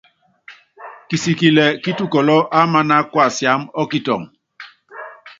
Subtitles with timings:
[1.07, 4.25] Kisikili kítukɔlɔ́ ámaná kuasiámá ɔ́kitɔŋɔ.